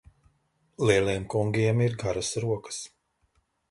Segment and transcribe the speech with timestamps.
[0.85, 2.85] Lieliem kungiem ir garas rokas.